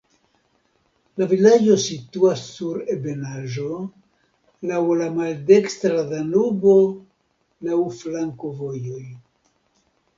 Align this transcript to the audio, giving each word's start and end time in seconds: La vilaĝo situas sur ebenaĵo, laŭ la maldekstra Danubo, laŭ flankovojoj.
La 1.21 1.27
vilaĝo 1.33 1.75
situas 1.83 2.41
sur 2.55 2.79
ebenaĵo, 2.95 3.67
laŭ 4.73 4.83
la 5.03 5.13
maldekstra 5.21 6.03
Danubo, 6.17 6.77
laŭ 7.71 7.81
flankovojoj. 8.03 9.03